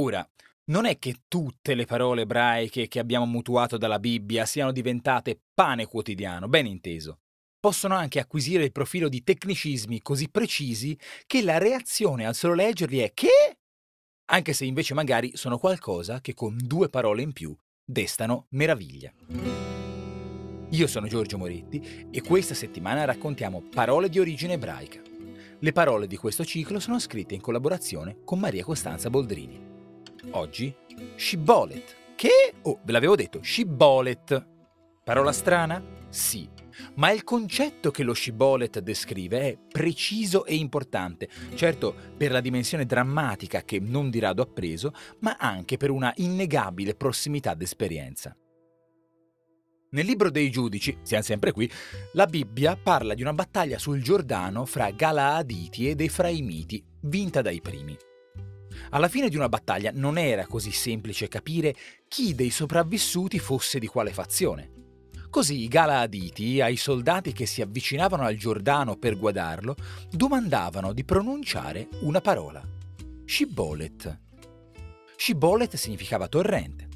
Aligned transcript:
Ora, 0.00 0.26
non 0.70 0.86
è 0.86 0.98
che 0.98 1.24
tutte 1.28 1.74
le 1.74 1.84
parole 1.84 2.22
ebraiche 2.22 2.88
che 2.88 2.98
abbiamo 2.98 3.26
mutuato 3.26 3.76
dalla 3.76 3.98
Bibbia 3.98 4.46
siano 4.46 4.72
diventate 4.72 5.38
pane 5.52 5.84
quotidiano, 5.84 6.48
ben 6.48 6.64
inteso. 6.64 7.18
Possono 7.60 7.94
anche 7.94 8.18
acquisire 8.18 8.64
il 8.64 8.72
profilo 8.72 9.10
di 9.10 9.22
tecnicismi 9.22 10.00
così 10.00 10.30
precisi 10.30 10.98
che 11.26 11.42
la 11.42 11.58
reazione 11.58 12.24
al 12.24 12.34
solo 12.34 12.54
leggerli 12.54 12.98
è 13.00 13.12
che? 13.12 13.58
Anche 14.30 14.54
se 14.54 14.64
invece 14.64 14.94
magari 14.94 15.32
sono 15.34 15.58
qualcosa 15.58 16.22
che 16.22 16.32
con 16.32 16.56
due 16.58 16.88
parole 16.88 17.20
in 17.20 17.34
più 17.34 17.54
destano 17.84 18.46
meraviglia. 18.50 19.12
Io 20.70 20.86
sono 20.86 21.08
Giorgio 21.08 21.36
Moretti 21.36 22.08
e 22.10 22.22
questa 22.22 22.54
settimana 22.54 23.04
raccontiamo 23.04 23.60
parole 23.60 24.08
di 24.08 24.18
origine 24.18 24.54
ebraica. 24.54 25.02
Le 25.58 25.72
parole 25.72 26.06
di 26.06 26.16
questo 26.16 26.42
ciclo 26.42 26.80
sono 26.80 26.98
scritte 26.98 27.34
in 27.34 27.42
collaborazione 27.42 28.20
con 28.24 28.38
Maria 28.38 28.64
Costanza 28.64 29.10
Boldrini. 29.10 29.69
Oggi, 30.32 30.74
Shibbolet. 31.16 31.96
Che? 32.14 32.54
Oh, 32.62 32.80
ve 32.84 32.92
l'avevo 32.92 33.16
detto, 33.16 33.42
Shibbolet. 33.42 34.46
Parola 35.02 35.32
strana? 35.32 35.82
Sì. 36.10 36.48
Ma 36.94 37.10
il 37.10 37.24
concetto 37.24 37.90
che 37.90 38.02
lo 38.02 38.14
Shibbolet 38.14 38.78
descrive 38.80 39.40
è 39.40 39.58
preciso 39.70 40.44
e 40.44 40.54
importante, 40.54 41.28
certo 41.54 41.94
per 42.16 42.30
la 42.30 42.40
dimensione 42.40 42.86
drammatica 42.86 43.62
che 43.62 43.80
non 43.80 44.08
di 44.10 44.18
rado 44.18 44.42
ha 44.42 44.46
preso, 44.46 44.92
ma 45.20 45.36
anche 45.38 45.76
per 45.76 45.90
una 45.90 46.12
innegabile 46.16 46.94
prossimità 46.94 47.54
d'esperienza. 47.54 48.34
Nel 49.92 50.06
libro 50.06 50.30
dei 50.30 50.50
giudici, 50.50 50.98
siamo 51.02 51.24
sempre 51.24 51.52
qui, 51.52 51.70
la 52.12 52.26
Bibbia 52.26 52.76
parla 52.76 53.14
di 53.14 53.22
una 53.22 53.32
battaglia 53.32 53.78
sul 53.78 54.00
Giordano 54.00 54.64
fra 54.64 54.90
Galaaditi 54.90 55.88
ed 55.88 56.00
Efraimiti, 56.00 56.82
vinta 57.02 57.42
dai 57.42 57.60
primi. 57.60 57.96
Alla 58.92 59.08
fine 59.08 59.28
di 59.28 59.36
una 59.36 59.48
battaglia 59.48 59.92
non 59.94 60.18
era 60.18 60.46
così 60.46 60.72
semplice 60.72 61.28
capire 61.28 61.76
chi 62.08 62.34
dei 62.34 62.50
sopravvissuti 62.50 63.38
fosse 63.38 63.78
di 63.78 63.86
quale 63.86 64.12
fazione. 64.12 64.70
Così 65.30 65.62
i 65.62 65.68
Galaaditi, 65.68 66.60
ai 66.60 66.76
soldati 66.76 67.32
che 67.32 67.46
si 67.46 67.62
avvicinavano 67.62 68.24
al 68.24 68.34
Giordano 68.34 68.96
per 68.96 69.16
guadarlo, 69.16 69.76
domandavano 70.10 70.92
di 70.92 71.04
pronunciare 71.04 71.88
una 72.00 72.20
parola. 72.20 72.66
Shibbolet. 73.24 74.18
Shibbolet 75.14 75.76
significava 75.76 76.26
torrente. 76.26 76.88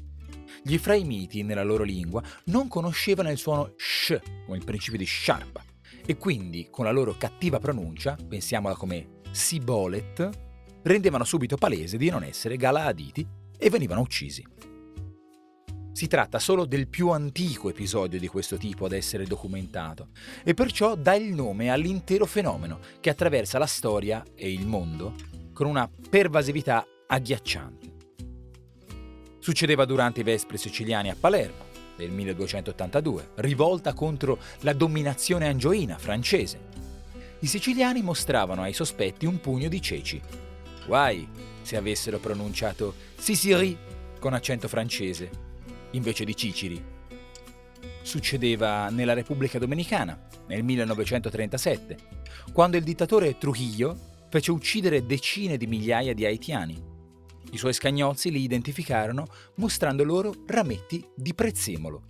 Gli 0.63 0.73
Efraimiti, 0.73 1.43
nella 1.43 1.63
loro 1.63 1.83
lingua, 1.83 2.21
non 2.45 2.67
conoscevano 2.67 3.31
il 3.31 3.37
suono 3.37 3.71
sh, 3.77 4.19
come 4.45 4.57
il 4.57 4.65
principio 4.65 4.97
di 4.97 5.05
sciarpa, 5.05 5.63
e 6.05 6.17
quindi, 6.17 6.67
con 6.69 6.83
la 6.83 6.91
loro 6.91 7.15
cattiva 7.17 7.59
pronuncia, 7.59 8.17
pensiamola 8.27 8.75
come 8.75 9.21
Sibolet, 9.31 10.44
rendevano 10.85 11.23
subito 11.23 11.57
palese 11.57 11.97
di 11.97 12.09
non 12.09 12.23
essere 12.23 12.57
Galaaditi 12.57 13.25
e 13.57 13.69
venivano 13.69 14.01
uccisi. 14.01 14.45
Si 15.91 16.07
tratta 16.07 16.39
solo 16.39 16.65
del 16.65 16.87
più 16.87 17.09
antico 17.09 17.69
episodio 17.69 18.19
di 18.19 18.27
questo 18.27 18.57
tipo 18.57 18.85
ad 18.85 18.91
essere 18.91 19.25
documentato 19.25 20.09
e 20.43 20.53
perciò 20.53 20.95
dà 20.95 21.15
il 21.15 21.33
nome 21.33 21.69
all'intero 21.69 22.25
fenomeno 22.25 22.79
che 22.99 23.09
attraversa 23.09 23.57
la 23.57 23.65
storia 23.65 24.23
e 24.35 24.51
il 24.51 24.67
mondo 24.67 25.15
con 25.53 25.67
una 25.67 25.89
pervasività 26.09 26.85
agghiacciante. 27.07 27.93
Succedeva 29.39 29.85
durante 29.85 30.19
i 30.19 30.23
Vespri 30.23 30.57
siciliani 30.57 31.09
a 31.09 31.15
Palermo 31.17 31.63
nel 31.97 32.11
1282, 32.11 33.29
rivolta 33.35 33.93
contro 33.93 34.37
la 34.61 34.73
dominazione 34.73 35.47
angioina 35.47 35.97
francese. 35.97 36.73
I 37.39 37.47
siciliani 37.47 38.01
mostravano 38.01 38.63
ai 38.63 38.73
sospetti 38.73 39.25
un 39.25 39.39
pugno 39.39 39.69
di 39.69 39.81
ceci 39.81 40.21
Guai 40.85 41.27
se 41.61 41.77
avessero 41.77 42.19
pronunciato 42.19 42.93
Sisiri 43.17 43.77
con 44.19 44.33
accento 44.33 44.67
francese, 44.67 45.29
invece 45.91 46.23
di 46.25 46.35
Ciciri. 46.35 46.83
Succedeva 48.01 48.89
nella 48.89 49.13
Repubblica 49.13 49.57
Dominicana, 49.57 50.27
nel 50.47 50.63
1937, 50.63 51.97
quando 52.51 52.77
il 52.77 52.83
dittatore 52.83 53.37
Trujillo 53.37 53.97
fece 54.29 54.51
uccidere 54.51 55.05
decine 55.05 55.57
di 55.57 55.65
migliaia 55.65 56.13
di 56.13 56.25
haitiani. 56.25 56.93
I 57.51 57.57
suoi 57.57 57.73
scagnozzi 57.73 58.29
li 58.29 58.41
identificarono 58.41 59.27
mostrando 59.55 60.03
loro 60.03 60.33
rametti 60.45 61.05
di 61.15 61.33
prezzemolo. 61.33 62.03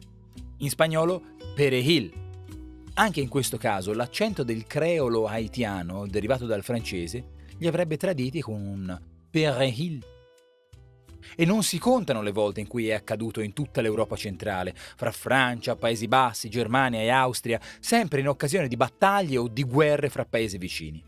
In 0.58 0.70
spagnolo, 0.70 1.22
perejil. 1.54 2.12
Anche 2.96 3.20
in 3.20 3.28
questo 3.28 3.58
caso 3.58 3.94
l'accento 3.94 4.44
del 4.44 4.66
creolo 4.66 5.28
haitiano, 5.28 6.08
derivato 6.08 6.46
dal 6.46 6.64
francese, 6.64 7.35
li 7.58 7.68
avrebbe 7.68 7.98
traditi 7.98 8.42
con 8.42 8.62
un 8.62 9.00
perehil. 9.30 10.04
E 11.36 11.44
non 11.44 11.64
si 11.64 11.80
contano 11.80 12.22
le 12.22 12.32
volte 12.32 12.60
in 12.60 12.68
cui 12.68 12.88
è 12.88 12.94
accaduto 12.94 13.42
in 13.42 13.54
tutta 13.54 13.82
l'Europa 13.82 14.16
centrale, 14.16 14.74
fra 14.76 15.12
Francia, 15.12 15.76
Paesi 15.76 16.08
Bassi, 16.08 16.50
Germania 16.50 17.02
e 17.02 17.10
Austria, 17.10 17.60
sempre 17.80 18.20
in 18.20 18.28
occasione 18.28 18.68
di 18.68 18.78
battaglie 18.78 19.38
o 19.38 19.48
di 19.48 19.64
guerre 19.64 20.10
fra 20.10 20.26
paesi 20.26 20.58
vicini. 20.58 21.04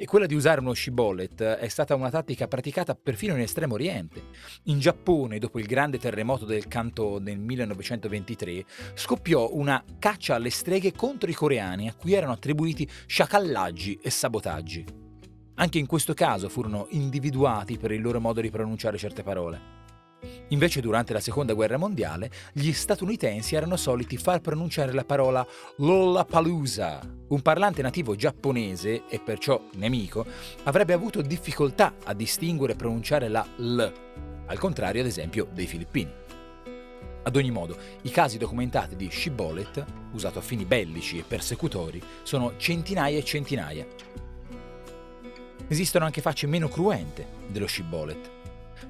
E 0.00 0.06
quella 0.06 0.26
di 0.26 0.34
usare 0.36 0.60
uno 0.60 0.74
shibboleth 0.74 1.42
è 1.42 1.66
stata 1.66 1.96
una 1.96 2.08
tattica 2.08 2.46
praticata 2.46 2.94
perfino 2.94 3.34
in 3.34 3.40
Estremo 3.40 3.74
Oriente. 3.74 4.26
In 4.64 4.78
Giappone, 4.78 5.40
dopo 5.40 5.58
il 5.58 5.66
grande 5.66 5.98
terremoto 5.98 6.44
del 6.44 6.68
Kanto 6.68 7.18
nel 7.18 7.40
1923, 7.40 8.64
scoppiò 8.94 9.50
una 9.52 9.82
caccia 9.98 10.36
alle 10.36 10.50
streghe 10.50 10.92
contro 10.92 11.28
i 11.28 11.34
coreani 11.34 11.88
a 11.88 11.94
cui 11.94 12.12
erano 12.12 12.32
attribuiti 12.32 12.88
sciacallaggi 13.06 13.98
e 14.00 14.10
sabotaggi. 14.10 15.07
Anche 15.60 15.78
in 15.78 15.86
questo 15.86 16.14
caso 16.14 16.48
furono 16.48 16.86
individuati 16.90 17.78
per 17.78 17.90
il 17.90 18.00
loro 18.00 18.20
modo 18.20 18.40
di 18.40 18.48
pronunciare 18.48 18.96
certe 18.96 19.24
parole. 19.24 19.76
Invece 20.50 20.80
durante 20.80 21.12
la 21.12 21.18
seconda 21.18 21.52
guerra 21.52 21.76
mondiale 21.76 22.30
gli 22.52 22.72
statunitensi 22.72 23.56
erano 23.56 23.76
soliti 23.76 24.16
far 24.16 24.40
pronunciare 24.40 24.92
la 24.92 25.04
parola 25.04 25.44
Lollapalooza. 25.78 27.00
Un 27.28 27.42
parlante 27.42 27.82
nativo 27.82 28.14
giapponese, 28.14 29.06
e 29.08 29.18
perciò 29.18 29.60
nemico, 29.74 30.24
avrebbe 30.62 30.92
avuto 30.92 31.22
difficoltà 31.22 31.94
a 32.04 32.14
distinguere 32.14 32.74
e 32.74 32.76
pronunciare 32.76 33.28
la 33.28 33.44
L, 33.56 33.92
al 34.46 34.58
contrario 34.58 35.00
ad 35.00 35.08
esempio 35.08 35.48
dei 35.52 35.66
filippini. 35.66 36.12
Ad 37.24 37.34
ogni 37.34 37.50
modo, 37.50 37.76
i 38.02 38.10
casi 38.10 38.38
documentati 38.38 38.94
di 38.94 39.10
shibboleth, 39.10 39.84
usato 40.12 40.38
a 40.38 40.42
fini 40.42 40.64
bellici 40.64 41.18
e 41.18 41.24
persecutori, 41.26 42.00
sono 42.22 42.52
centinaia 42.56 43.18
e 43.18 43.24
centinaia. 43.24 43.86
Esistono 45.70 46.06
anche 46.06 46.22
facce 46.22 46.46
meno 46.46 46.66
cruente 46.68 47.26
dello 47.48 47.66
shibboleth. 47.66 48.30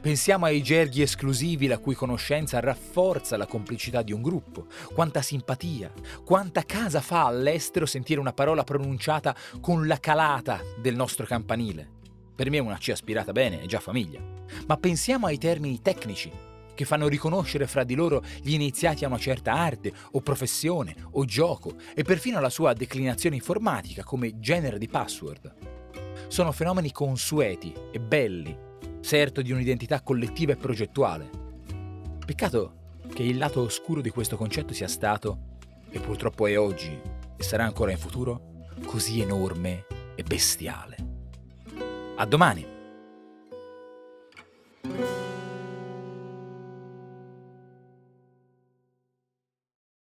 Pensiamo 0.00 0.44
ai 0.44 0.62
gerghi 0.62 1.02
esclusivi 1.02 1.66
la 1.66 1.78
cui 1.78 1.96
conoscenza 1.96 2.60
rafforza 2.60 3.36
la 3.36 3.46
complicità 3.46 4.02
di 4.02 4.12
un 4.12 4.22
gruppo. 4.22 4.66
Quanta 4.94 5.20
simpatia, 5.20 5.92
quanta 6.24 6.62
casa 6.62 7.00
fa 7.00 7.26
all'estero 7.26 7.84
sentire 7.84 8.20
una 8.20 8.32
parola 8.32 8.62
pronunciata 8.62 9.34
con 9.60 9.88
la 9.88 9.98
calata 9.98 10.60
del 10.80 10.94
nostro 10.94 11.26
campanile. 11.26 11.96
Per 12.32 12.48
me 12.48 12.60
una 12.60 12.78
C 12.78 12.90
aspirata 12.90 13.32
bene 13.32 13.60
è 13.60 13.66
già 13.66 13.80
famiglia. 13.80 14.20
Ma 14.68 14.76
pensiamo 14.76 15.26
ai 15.26 15.38
termini 15.38 15.82
tecnici 15.82 16.30
che 16.76 16.84
fanno 16.84 17.08
riconoscere 17.08 17.66
fra 17.66 17.82
di 17.82 17.96
loro 17.96 18.22
gli 18.40 18.52
iniziati 18.52 19.04
a 19.04 19.08
una 19.08 19.18
certa 19.18 19.52
arte 19.52 19.92
o 20.12 20.20
professione 20.20 20.94
o 21.10 21.24
gioco 21.24 21.74
e 21.92 22.04
perfino 22.04 22.38
alla 22.38 22.50
sua 22.50 22.72
declinazione 22.72 23.34
informatica 23.34 24.04
come 24.04 24.38
genere 24.38 24.78
di 24.78 24.86
password 24.86 25.67
sono 26.28 26.52
fenomeni 26.52 26.92
consueti 26.92 27.74
e 27.90 27.98
belli, 27.98 28.56
certo 29.00 29.42
di 29.42 29.50
un'identità 29.50 30.02
collettiva 30.02 30.52
e 30.52 30.56
progettuale. 30.56 31.30
Peccato 32.24 32.74
che 33.12 33.22
il 33.22 33.38
lato 33.38 33.62
oscuro 33.62 34.00
di 34.00 34.10
questo 34.10 34.36
concetto 34.36 34.72
sia 34.72 34.88
stato, 34.88 35.56
e 35.90 35.98
purtroppo 35.98 36.46
è 36.46 36.58
oggi, 36.58 36.96
e 37.36 37.42
sarà 37.42 37.64
ancora 37.64 37.90
in 37.90 37.98
futuro, 37.98 38.66
così 38.84 39.20
enorme 39.20 39.86
e 40.14 40.22
bestiale. 40.22 40.96
A 42.16 42.26
domani! 42.26 42.76